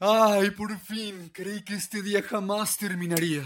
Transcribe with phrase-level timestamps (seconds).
[0.00, 3.42] Ay, por fin, creí que este día jamás terminaría.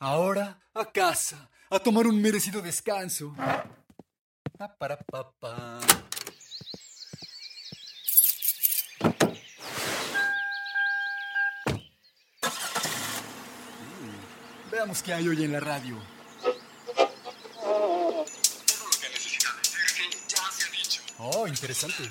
[0.00, 3.34] Ahora, a casa, a tomar un merecido descanso.
[4.58, 5.78] Pa, para, pa, pa.
[14.00, 15.96] Mm, Veamos qué hay hoy en la radio.
[16.42, 18.24] Todo lo
[19.00, 21.02] que necesita decirse ya se ha dicho.
[21.18, 22.04] Oh, interesante.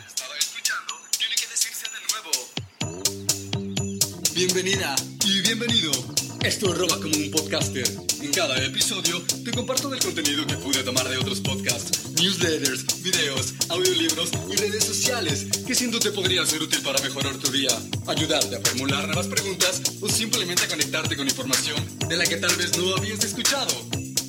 [4.35, 4.93] Bienvenida
[5.25, 5.93] y bienvenido.
[6.41, 7.87] Esto es Roba como un podcaster.
[8.21, 13.53] En cada episodio te comparto del contenido que pude tomar de otros podcasts, newsletters, videos,
[13.69, 17.71] audiolibros y redes sociales que siento te podría ser útil para mejorar tu día,
[18.07, 21.77] ayudarte a formular nuevas preguntas o simplemente conectarte con información
[22.09, 23.73] de la que tal vez no habías escuchado.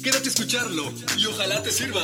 [0.05, 0.85] Quédate a escucharlo
[1.19, 2.03] y ojalá te sirva.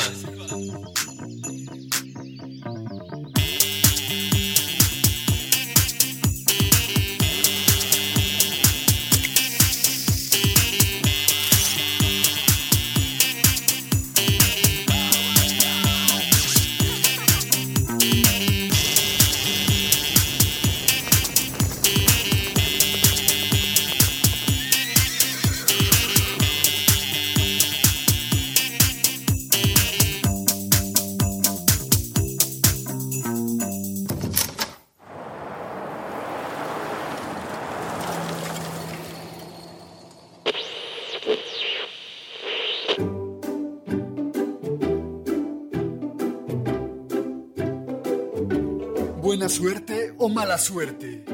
[49.63, 51.25] Suerte o mala suerte?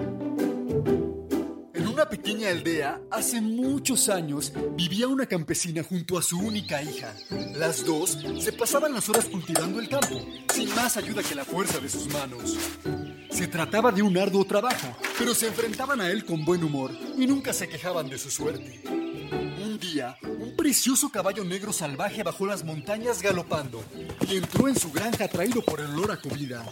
[1.72, 7.14] En una pequeña aldea, hace muchos años, vivía una campesina junto a su única hija.
[7.56, 10.20] Las dos se pasaban las horas cultivando el campo,
[10.52, 12.58] sin más ayuda que la fuerza de sus manos.
[13.30, 17.26] Se trataba de un arduo trabajo, pero se enfrentaban a él con buen humor y
[17.26, 18.82] nunca se quejaban de su suerte.
[18.86, 20.18] Un día,
[20.58, 23.80] precioso caballo negro salvaje bajó las montañas galopando
[24.28, 26.66] y entró en su granja atraído por el olor a comida.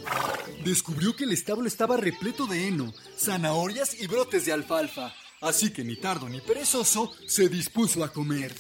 [0.65, 5.85] Descubrió que el establo estaba repleto de heno, zanahorias y brotes de alfalfa, así que
[5.85, 8.53] ni tardo ni perezoso se dispuso a comer.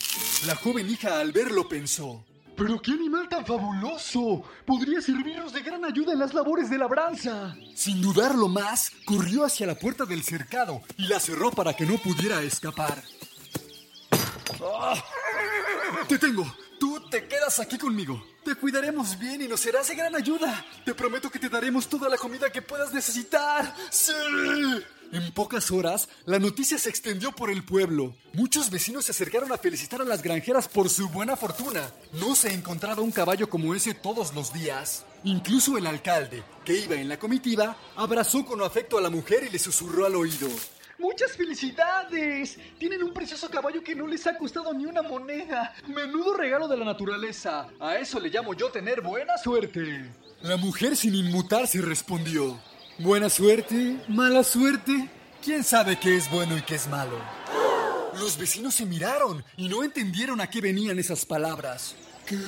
[0.46, 2.24] La joven hija al verlo pensó,
[2.56, 4.44] ¡Pero qué animal tan fabuloso!
[4.64, 7.56] Podría servirnos de gran ayuda en las labores de labranza.
[7.74, 11.98] Sin dudarlo más, corrió hacia la puerta del cercado y la cerró para que no
[11.98, 13.02] pudiera escapar.
[14.74, 15.02] ¡Ah!
[16.08, 16.44] Te tengo.
[16.78, 18.22] Tú te quedas aquí conmigo.
[18.44, 20.64] Te cuidaremos bien y nos serás de gran ayuda.
[20.84, 23.74] Te prometo que te daremos toda la comida que puedas necesitar.
[23.90, 24.12] ¡Sí!
[25.12, 28.14] En pocas horas, la noticia se extendió por el pueblo.
[28.32, 31.90] Muchos vecinos se acercaron a felicitar a las granjeras por su buena fortuna.
[32.12, 35.06] No se encontraba un caballo como ese todos los días.
[35.24, 39.50] Incluso el alcalde, que iba en la comitiva, abrazó con afecto a la mujer y
[39.50, 40.48] le susurró al oído.
[40.98, 42.58] ¡Muchas felicidades!
[42.78, 45.74] Tienen un precioso caballo que no les ha costado ni una moneda.
[45.86, 47.68] Menudo regalo de la naturaleza.
[47.78, 50.10] A eso le llamo yo tener buena suerte.
[50.42, 52.58] La mujer sin inmutarse respondió.
[52.98, 53.98] ¿Buena suerte?
[54.08, 55.10] ¿Mala suerte?
[55.44, 57.18] ¿Quién sabe qué es bueno y qué es malo?
[58.18, 61.94] Los vecinos se miraron y no entendieron a qué venían esas palabras.
[62.24, 62.38] ¿Qué?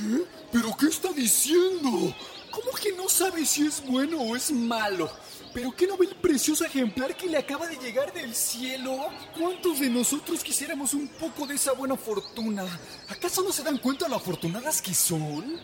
[0.51, 2.15] ¿Pero qué está diciendo?
[2.51, 5.11] ¿Cómo que no sabe si es bueno o es malo?
[5.55, 9.09] ¿Pero qué no ve el precioso ejemplar que le acaba de llegar del cielo?
[9.39, 12.65] ¿Cuántos de nosotros quisiéramos un poco de esa buena fortuna?
[13.09, 15.61] ¿Acaso no se dan cuenta lo afortunadas que son?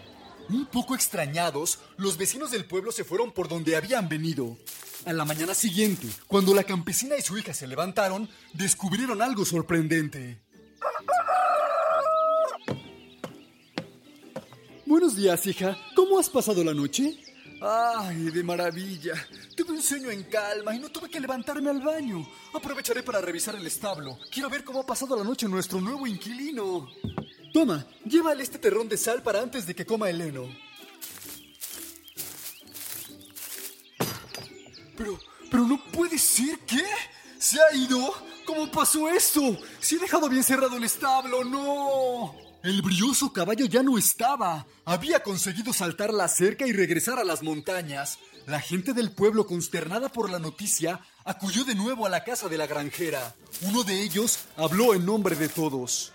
[0.49, 4.59] Un poco extrañados, los vecinos del pueblo se fueron por donde habían venido.
[5.07, 10.41] A la mañana siguiente, cuando la campesina y su hija se levantaron, descubrieron algo sorprendente.
[14.87, 15.77] Buenos días, hija.
[15.95, 17.19] ¿Cómo has pasado la noche?
[17.61, 19.15] Ay, de maravilla.
[19.57, 22.27] Tuve un sueño en calma y no tuve que levantarme al baño.
[22.53, 24.19] Aprovecharé para revisar el establo.
[24.31, 26.89] Quiero ver cómo ha pasado la noche nuestro nuevo inquilino.
[27.53, 30.49] Toma, llévale este terrón de sal para antes de que coma el heno.
[34.97, 35.19] Pero,
[35.51, 36.85] pero no puede ser, ¿qué?
[37.39, 38.13] ¿Se ha ido?
[38.45, 39.57] ¿Cómo pasó esto?
[39.81, 42.44] Se ha dejado bien cerrado el establo, no.
[42.65, 44.67] El brioso caballo ya no estaba.
[44.87, 48.19] Había conseguido saltar la cerca y regresar a las montañas.
[48.47, 52.57] La gente del pueblo, consternada por la noticia, acudió de nuevo a la casa de
[52.57, 53.35] la granjera.
[53.69, 56.15] Uno de ellos habló en nombre de todos.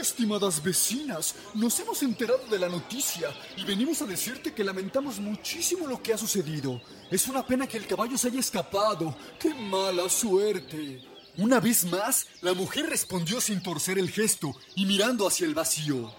[0.00, 5.88] Estimadas vecinas, nos hemos enterado de la noticia y venimos a decirte que lamentamos muchísimo
[5.88, 6.80] lo que ha sucedido.
[7.10, 9.16] Es una pena que el caballo se haya escapado.
[9.40, 11.07] ¡Qué mala suerte!
[11.38, 16.12] Una vez más, la mujer respondió sin torcer el gesto y mirando hacia el vacío.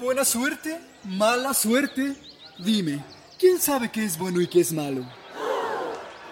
[0.00, 0.80] ¿Buena suerte?
[1.04, 2.16] ¿Mala suerte?
[2.58, 3.04] Dime,
[3.38, 5.06] ¿quién sabe qué es bueno y qué es malo?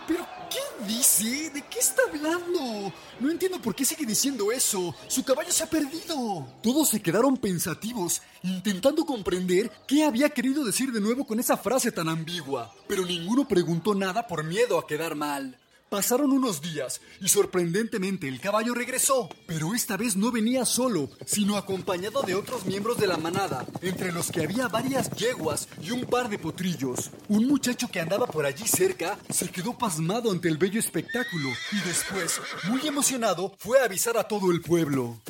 [0.08, 1.50] ¿Pero qué dice?
[1.50, 2.90] ¿De qué está hablando?
[3.20, 4.94] No entiendo por qué sigue diciendo eso.
[5.08, 6.46] Su caballo se ha perdido.
[6.62, 11.93] Todos se quedaron pensativos, intentando comprender qué había querido decir de nuevo con esa frase
[11.93, 12.75] tan ambigua.
[12.88, 15.58] Pero ninguno preguntó nada por miedo a quedar mal.
[15.93, 21.59] Pasaron unos días y sorprendentemente el caballo regresó, pero esta vez no venía solo, sino
[21.59, 26.06] acompañado de otros miembros de la manada, entre los que había varias yeguas y un
[26.06, 27.11] par de potrillos.
[27.29, 31.87] Un muchacho que andaba por allí cerca se quedó pasmado ante el bello espectáculo y
[31.87, 32.41] después,
[32.71, 35.21] muy emocionado, fue a avisar a todo el pueblo.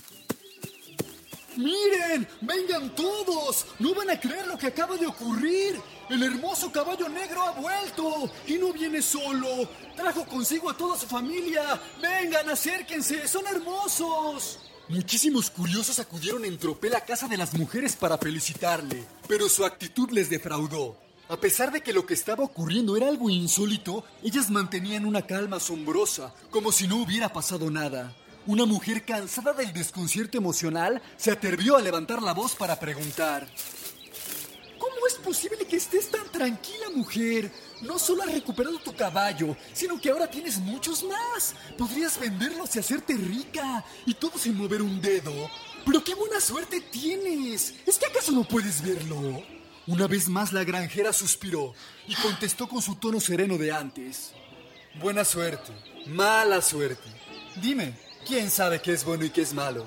[1.57, 2.29] ¡Miren!
[2.41, 3.67] ¡Vengan todos!
[3.81, 5.75] ¡No van a creer lo que acaba de ocurrir!
[6.13, 8.31] ¡El hermoso caballo negro ha vuelto!
[8.47, 9.67] ¡Y no viene solo!
[9.97, 11.81] ¡Trajo consigo a toda su familia!
[12.03, 13.27] ¡Vengan, acérquense!
[13.27, 14.61] ¡Son hermosos!
[14.91, 20.11] Muchísimos curiosos acudieron en tropel a casa de las mujeres para felicitarle, pero su actitud
[20.11, 20.99] les defraudó.
[21.31, 25.57] A pesar de que lo que estaba ocurriendo era algo insólito, ellas mantenían una calma
[25.57, 28.15] asombrosa, como si no hubiera pasado nada.
[28.45, 33.49] Una mujer cansada del desconcierto emocional se atrevió a levantar la voz para preguntar.
[35.23, 37.51] ¿Cómo es posible que estés tan tranquila, mujer?
[37.81, 41.55] No solo has recuperado tu caballo, sino que ahora tienes muchos más.
[41.79, 45.33] Podrías venderlos y hacerte rica, y todo sin mover un dedo.
[45.87, 47.75] Pero qué buena suerte tienes.
[47.87, 49.45] ¿Es que acaso no puedes verlo?
[49.87, 51.73] Una vez más la granjera suspiró
[52.09, 54.33] y contestó con su tono sereno de antes.
[55.01, 55.73] Buena suerte,
[56.07, 57.09] mala suerte.
[57.57, 57.97] Dime,
[58.27, 59.87] ¿quién sabe qué es bueno y qué es malo?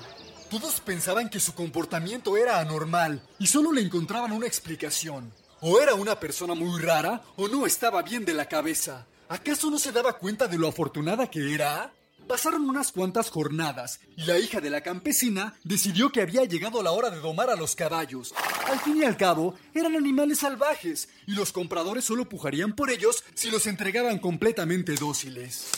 [0.50, 5.32] Todos pensaban que su comportamiento era anormal y solo le encontraban una explicación.
[5.60, 9.06] O era una persona muy rara o no estaba bien de la cabeza.
[9.28, 11.92] ¿Acaso no se daba cuenta de lo afortunada que era?
[12.28, 16.92] Pasaron unas cuantas jornadas y la hija de la campesina decidió que había llegado la
[16.92, 18.32] hora de domar a los caballos.
[18.68, 23.24] Al fin y al cabo, eran animales salvajes y los compradores solo pujarían por ellos
[23.34, 25.70] si los entregaban completamente dóciles.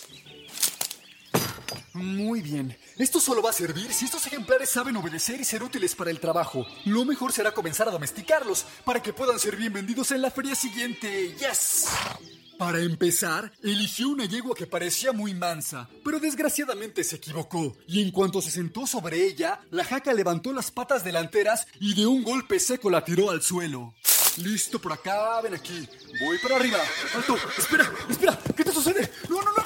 [1.98, 2.76] Muy bien.
[2.96, 6.20] Esto solo va a servir si estos ejemplares saben obedecer y ser útiles para el
[6.20, 6.64] trabajo.
[6.84, 10.54] Lo mejor será comenzar a domesticarlos para que puedan ser bien vendidos en la feria
[10.54, 11.34] siguiente.
[11.38, 11.86] ¡Yes!
[12.58, 18.10] Para empezar, eligió una yegua que parecía muy mansa, pero desgraciadamente se equivocó, y en
[18.10, 22.58] cuanto se sentó sobre ella, la jaca levantó las patas delanteras y de un golpe
[22.58, 23.94] seco la tiró al suelo.
[24.38, 25.88] Listo por acá, ven aquí.
[26.20, 26.78] Voy para arriba.
[27.14, 29.10] Alto, espera, espera, ¿qué te sucede?
[29.28, 29.57] No, no, no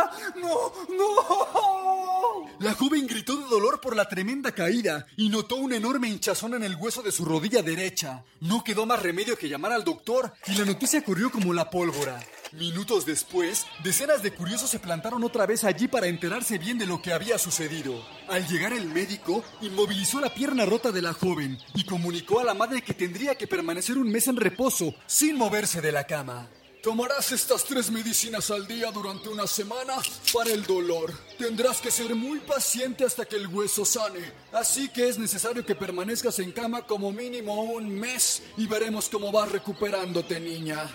[0.00, 0.46] ¡Ah, mi pierna!
[0.46, 2.50] No, no.
[2.58, 6.62] La joven gritó de dolor por la tremenda caída y notó una enorme hinchazón en
[6.62, 8.22] el hueso de su rodilla derecha.
[8.40, 12.20] No quedó más remedio que llamar al doctor y la noticia corrió como la pólvora.
[12.52, 17.00] Minutos después, decenas de curiosos se plantaron otra vez allí para enterarse bien de lo
[17.00, 18.04] que había sucedido.
[18.28, 22.54] Al llegar el médico, inmovilizó la pierna rota de la joven y comunicó a la
[22.54, 26.48] madre que tendría que permanecer un mes en reposo, sin moverse de la cama.
[26.82, 29.96] Tomarás estas tres medicinas al día durante una semana
[30.32, 31.12] para el dolor.
[31.36, 34.32] Tendrás que ser muy paciente hasta que el hueso sane.
[34.50, 39.30] Así que es necesario que permanezcas en cama como mínimo un mes y veremos cómo
[39.30, 40.88] vas recuperándote, niña.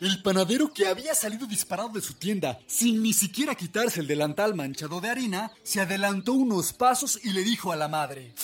[0.00, 4.56] El panadero que había salido disparado de su tienda sin ni siquiera quitarse el delantal
[4.56, 8.34] manchado de harina, se adelantó unos pasos y le dijo a la madre.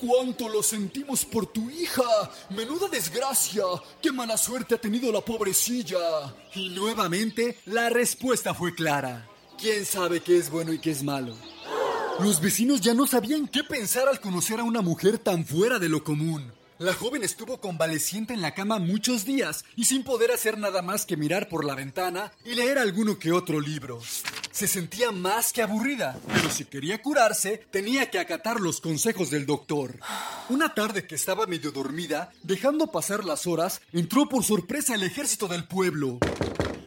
[0.00, 2.02] ¡Cuánto lo sentimos por tu hija!
[2.48, 3.64] ¡Menuda desgracia!
[4.00, 5.98] ¡Qué mala suerte ha tenido la pobrecilla!
[6.54, 9.28] Y nuevamente la respuesta fue clara.
[9.60, 11.34] ¿Quién sabe qué es bueno y qué es malo?
[12.18, 15.90] Los vecinos ya no sabían qué pensar al conocer a una mujer tan fuera de
[15.90, 16.50] lo común.
[16.78, 21.04] La joven estuvo convaleciente en la cama muchos días y sin poder hacer nada más
[21.04, 24.00] que mirar por la ventana y leer alguno que otro libro.
[24.52, 29.46] Se sentía más que aburrida, pero si quería curarse, tenía que acatar los consejos del
[29.46, 29.98] doctor.
[30.48, 35.46] Una tarde que estaba medio dormida, dejando pasar las horas, entró por sorpresa el ejército
[35.46, 36.18] del pueblo.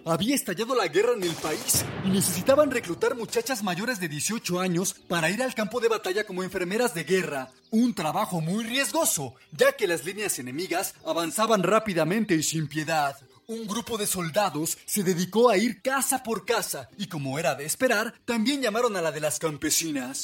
[0.06, 4.96] Había estallado la guerra en el país y necesitaban reclutar muchachas mayores de 18 años
[5.08, 7.50] para ir al campo de batalla como enfermeras de guerra.
[7.72, 13.16] Un trabajo muy riesgoso, ya que las líneas enemigas avanzaban rápidamente y sin piedad.
[13.48, 17.66] Un grupo de soldados se dedicó a ir casa por casa y como era de
[17.66, 20.24] esperar, también llamaron a la de las campesinas.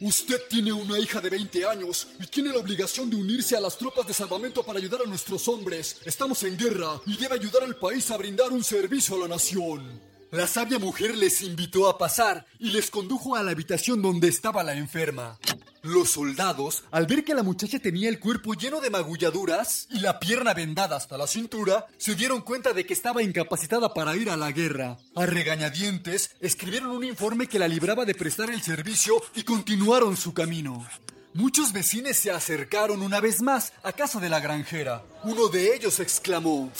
[0.00, 3.76] Usted tiene una hija de 20 años y tiene la obligación de unirse a las
[3.76, 5.96] tropas de salvamento para ayudar a nuestros hombres.
[6.04, 10.00] Estamos en guerra y debe ayudar al país a brindar un servicio a la nación.
[10.30, 14.62] La sabia mujer les invitó a pasar y les condujo a la habitación donde estaba
[14.62, 15.36] la enferma.
[15.82, 20.18] Los soldados, al ver que la muchacha tenía el cuerpo lleno de magulladuras y la
[20.18, 24.36] pierna vendada hasta la cintura, se dieron cuenta de que estaba incapacitada para ir a
[24.36, 24.98] la guerra.
[25.14, 30.34] A regañadientes, escribieron un informe que la libraba de prestar el servicio y continuaron su
[30.34, 30.86] camino.
[31.34, 35.04] Muchos vecinos se acercaron una vez más a casa de la granjera.
[35.22, 36.72] Uno de ellos exclamó,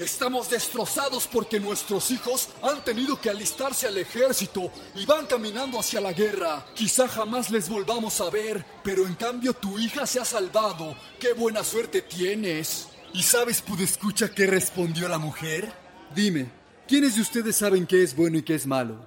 [0.00, 6.00] Estamos destrozados porque nuestros hijos han tenido que alistarse al ejército y van caminando hacia
[6.00, 6.64] la guerra.
[6.74, 10.96] Quizá jamás les volvamos a ver, pero en cambio tu hija se ha salvado.
[11.20, 12.88] ¡Qué buena suerte tienes!
[13.12, 15.70] ¿Y sabes, escucha qué respondió la mujer?
[16.14, 16.50] Dime,
[16.88, 19.04] ¿quiénes de ustedes saben qué es bueno y qué es malo?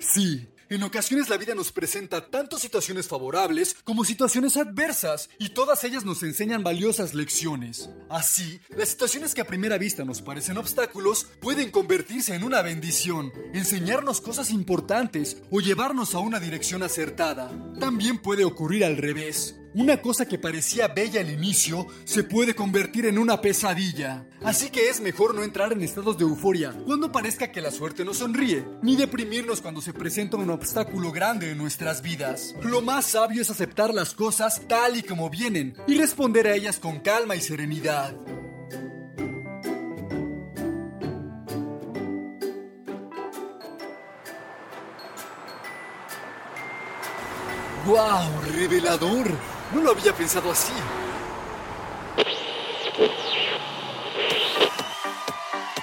[0.00, 5.84] Sí, en ocasiones la vida nos presenta tanto situaciones favorables como situaciones adversas y todas
[5.84, 7.90] ellas nos enseñan valiosas lecciones.
[8.08, 13.32] Así, las situaciones que a primera vista nos parecen obstáculos pueden convertirse en una bendición,
[13.52, 17.50] enseñarnos cosas importantes o llevarnos a una dirección acertada.
[17.78, 19.54] También puede ocurrir al revés.
[19.74, 24.24] Una cosa que parecía bella al inicio se puede convertir en una pesadilla.
[24.44, 28.04] Así que es mejor no entrar en estados de euforia cuando parezca que la suerte
[28.04, 32.54] nos sonríe, ni deprimirnos cuando se presenta un obstáculo grande en nuestras vidas.
[32.62, 36.78] Lo más sabio es aceptar las cosas tal y como vienen y responder a ellas
[36.78, 38.14] con calma y serenidad.
[47.86, 48.40] ¡Wow!
[48.56, 49.53] ¡Revelador!
[49.74, 50.72] No lo había pensado así.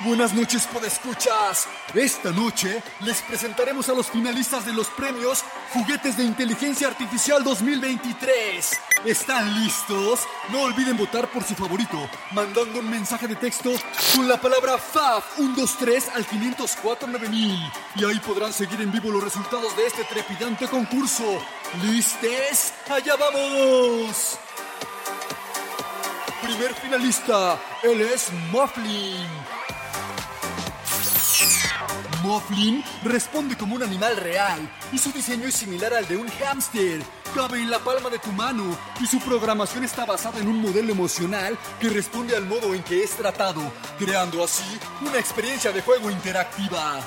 [0.05, 1.67] Buenas noches, podescuchas.
[1.93, 5.43] Esta noche les presentaremos a los finalistas de los premios
[5.73, 8.90] Juguetes de Inteligencia Artificial 2023.
[9.05, 10.27] ¿Están listos?
[10.51, 13.71] No olviden votar por su favorito, mandando un mensaje de texto
[14.15, 17.71] con la palabra FAF123 al 504 9000.
[17.95, 21.23] Y ahí podrán seguir en vivo los resultados de este trepidante concurso.
[21.83, 22.75] ¿Listes?
[22.91, 24.37] ¡Allá vamos!
[26.43, 29.25] Primer finalista, él es Mufflin.
[32.21, 34.59] Mufflin responde como un animal real
[34.91, 37.01] y su diseño es similar al de un hámster.
[37.35, 40.91] Cabe en la palma de tu mano y su programación está basada en un modelo
[40.91, 43.61] emocional que responde al modo en que es tratado,
[43.97, 46.99] creando así una experiencia de juego interactiva.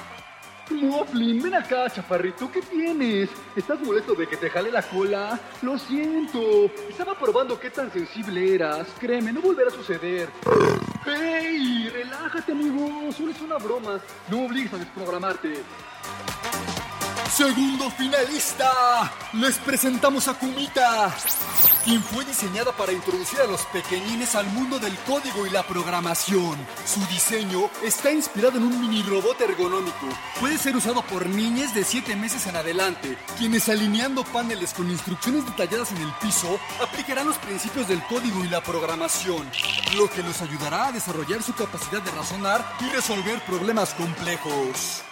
[0.71, 3.28] Mufflin, ven acá, chaparrito, ¿qué tienes?
[3.54, 5.38] ¿Estás molesto de que te jale la cola?
[5.61, 8.88] Lo siento, estaba probando qué tan sensible eras.
[8.99, 10.31] Créeme, no volverá a suceder.
[11.04, 11.90] ¡Hey!
[11.93, 14.00] Relájate, amigo, solo es una broma.
[14.31, 15.62] No obligues a desprogramarte.
[17.37, 21.12] Segundo finalista, les presentamos a Kumita,
[21.85, 26.57] quien fue diseñada para introducir a los pequeñines al mundo del código y la programación.
[26.87, 30.07] Su diseño está inspirado en un mini robot ergonómico.
[30.38, 35.45] Puede ser usado por niñas de 7 meses en adelante, quienes alineando paneles con instrucciones
[35.45, 39.50] detalladas en el piso, aplicarán los principios del código y la programación,
[39.97, 45.03] lo que los ayudará a desarrollar su capacidad de razonar y resolver problemas complejos.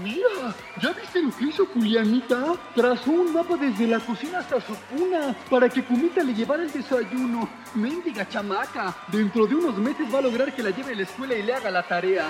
[0.00, 2.54] Mira, ¿ya viste lo que hizo Julianita?
[2.74, 6.72] Trazó un mapa desde la cocina hasta su cuna para que Kumita le llevara el
[6.72, 7.48] desayuno.
[7.74, 8.94] Mendiga chamaca.
[9.08, 11.52] Dentro de unos meses va a lograr que la lleve a la escuela y le
[11.52, 12.26] haga la tarea.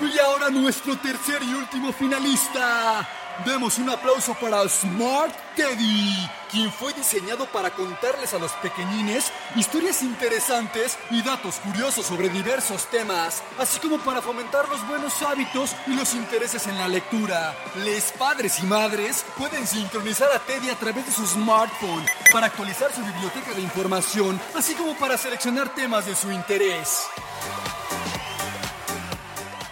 [0.00, 3.08] Y ahora nuestro tercer y último finalista.
[3.42, 10.02] Demos un aplauso para Smart Teddy, quien fue diseñado para contarles a los pequeñines historias
[10.02, 15.94] interesantes y datos curiosos sobre diversos temas, así como para fomentar los buenos hábitos y
[15.94, 17.56] los intereses en la lectura.
[17.84, 22.94] Les padres y madres pueden sincronizar a Teddy a través de su smartphone para actualizar
[22.94, 27.08] su biblioteca de información, así como para seleccionar temas de su interés.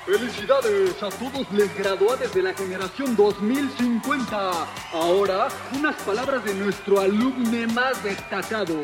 [0.05, 4.67] Felicidades a todos los graduados de la generación 2050.
[4.93, 5.47] Ahora,
[5.79, 8.75] unas palabras de nuestro alumno más destacado.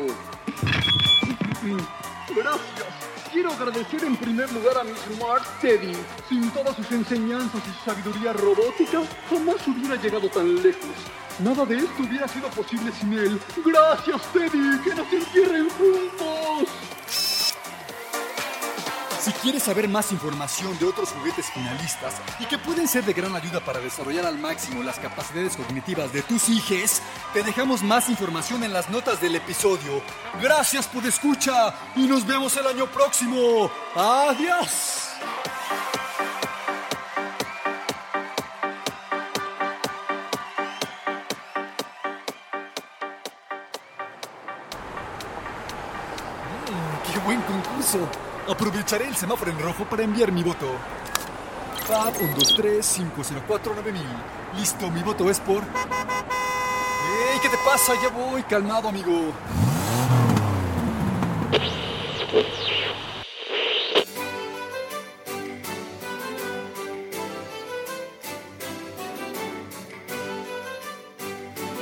[2.33, 2.87] Gracias.
[3.33, 5.93] Quiero agradecer en primer lugar a mi Smart Teddy.
[6.29, 10.95] Sin todas sus enseñanzas y su sabiduría robótica, jamás hubiera llegado tan lejos.
[11.39, 13.41] Nada de esto hubiera sido posible sin él.
[13.65, 14.79] Gracias, Teddy.
[14.85, 16.69] Que nos entierren juntos.
[19.19, 23.35] Si quieres saber más información de otros juguetes finalistas y que pueden ser de gran
[23.35, 27.01] ayuda para desarrollar al máximo las capacidades cognitivas de tus hijos,
[27.33, 30.01] te dejamos más información en las notas del episodio.
[30.41, 33.69] Gracias por escucha y nos vemos el año próximo.
[33.93, 35.09] Adiós.
[46.69, 48.28] Mm, ¡Qué buen concurso!
[48.49, 50.65] Aprovecharé el semáforo en rojo para enviar mi voto.
[51.87, 53.93] FAB 123-504-9000.
[54.57, 55.61] Listo, mi voto es por...
[55.61, 57.39] ¡Ey!
[57.43, 57.93] ¿Qué te pasa?
[58.01, 58.41] Ya voy.
[58.43, 59.31] Calmado, amigo.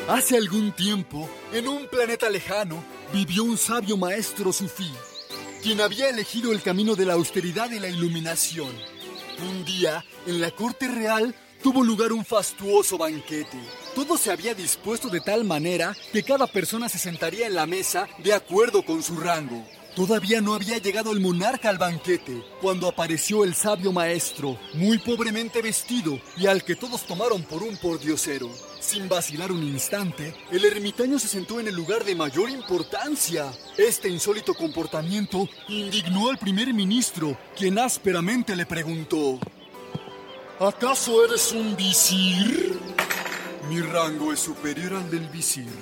[0.09, 2.81] Hace algún tiempo, en un planeta lejano,
[3.13, 4.89] vivió un sabio maestro sufí,
[5.67, 8.71] quien había elegido el camino de la austeridad y la iluminación.
[9.49, 13.59] Un día, en la corte real, tuvo lugar un fastuoso banquete.
[13.93, 18.07] Todo se había dispuesto de tal manera que cada persona se sentaría en la mesa
[18.23, 19.61] de acuerdo con su rango.
[19.97, 25.59] Todavía no había llegado el monarca al banquete cuando apareció el sabio maestro, muy pobremente
[25.59, 28.47] vestido y al que todos tomaron por un pordiosero.
[28.79, 33.51] Sin vacilar un instante, el ermitaño se sentó en el lugar de mayor importancia.
[33.75, 39.39] Este insólito comportamiento indignó al primer ministro, quien ásperamente le preguntó:
[40.59, 42.77] ¿Acaso eres un visir?
[43.67, 45.73] Mi rango es superior al del visir.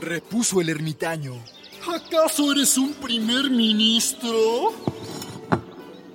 [0.00, 1.40] Repuso el ermitaño.
[1.88, 4.74] ¿Acaso eres un primer ministro?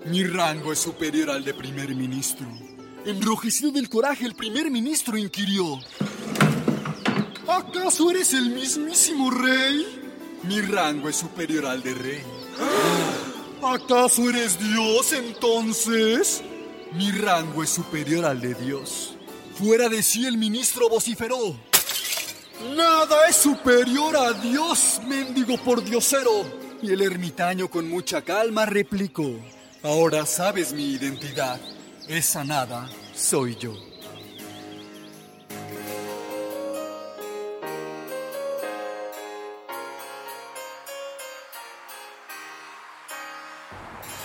[0.05, 2.45] Mi rango es superior al de primer ministro.
[3.05, 5.79] Enrojecido del coraje, el primer ministro inquirió.
[7.47, 9.85] ¿Acaso eres el mismísimo rey?
[10.43, 12.23] Mi rango es superior al de rey.
[13.63, 16.43] ¿Acaso eres Dios entonces?
[16.93, 19.15] Mi rango es superior al de Dios.
[19.55, 21.70] Fuera de sí el ministro vociferó.
[22.69, 26.45] Nada es superior a Dios, mendigo por diosero.
[26.81, 29.35] Y el ermitaño con mucha calma replicó.
[29.83, 31.59] Ahora sabes mi identidad.
[32.07, 33.73] Esa nada soy yo.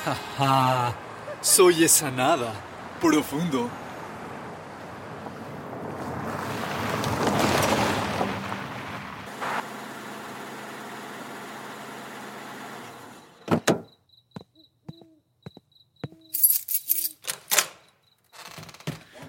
[0.38, 0.94] Ja,
[1.40, 2.52] soy esa nada,
[3.00, 3.68] profundo.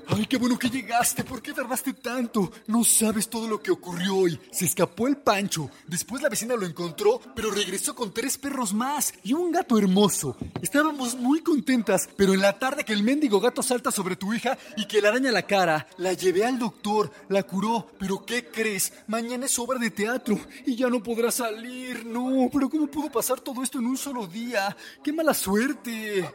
[0.10, 1.24] Ay, qué bueno que llegaste.
[1.24, 2.52] ¿Por qué tardaste tanto?
[2.68, 4.40] No sabes todo lo que ocurrió hoy.
[4.52, 5.70] Se escapó el Pancho.
[5.88, 10.36] Después la vecina lo encontró, pero regresó con tres perros más y un gato hermoso.
[10.62, 14.58] Estábamos muy contentas, pero en la tarde que el mendigo gato salta sobre tu hija
[14.78, 17.88] y que le araña la cara, la llevé al doctor, la curó.
[18.00, 18.94] Pero ¿qué crees?
[19.08, 22.06] Mañana es obra de teatro y ya no podrá salir.
[22.06, 24.76] No, pero ¿cómo pudo pasar todo esto en un solo día?
[25.04, 26.28] ¡Qué mala suerte!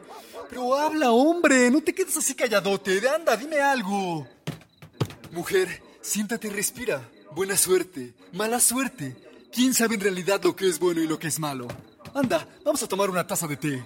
[0.49, 3.01] Pero habla, hombre, no te quedes así calladote.
[3.09, 4.12] Anda, dime algo.
[5.33, 7.09] Mujer, siéntate y respira.
[7.31, 9.15] Buena suerte, mala suerte.
[9.51, 11.67] ¿Quién sabe en realidad lo que es bueno y lo que es malo?
[12.13, 13.85] Anda, vamos a tomar una taza de té.